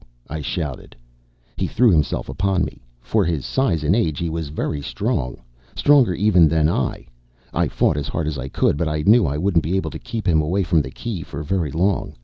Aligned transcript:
I 0.27 0.41
shouted. 0.41 0.95
He 1.57 1.67
threw 1.67 1.91
himself 1.91 2.27
upon 2.27 2.65
me. 2.65 2.81
For 3.01 3.23
his 3.23 3.45
size 3.45 3.83
and 3.83 3.95
age, 3.95 4.17
he 4.17 4.31
was 4.31 4.49
very 4.49 4.81
strong 4.81 5.37
stronger, 5.75 6.15
even, 6.15 6.47
than 6.47 6.67
I. 6.67 7.05
I 7.53 7.67
fought 7.67 7.97
as 7.97 8.07
hard 8.07 8.25
as 8.25 8.39
I 8.39 8.47
could, 8.49 8.77
but 8.77 8.87
I 8.87 9.03
knew 9.05 9.27
I 9.27 9.37
wouldn't 9.37 9.63
be 9.63 9.75
able 9.77 9.91
to 9.91 9.99
keep 9.99 10.27
him 10.27 10.41
away 10.41 10.63
from 10.63 10.81
the 10.81 10.89
Key 10.89 11.21
for 11.21 11.43
very 11.43 11.69
long. 11.71 12.15